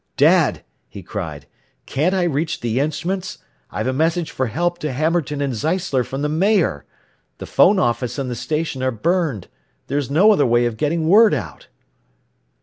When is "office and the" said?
7.77-8.33